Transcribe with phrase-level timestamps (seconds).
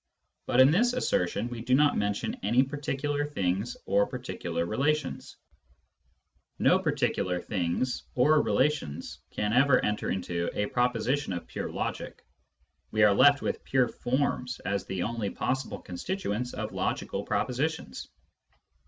[0.47, 5.37] But in this assertion we do not mention any particular things or particular relations;
[6.57, 12.25] no particular things or relations can ever enter into a proposition of pure logic.
[12.89, 18.09] We are left with pure forms as the only possible constituents of logical propositions.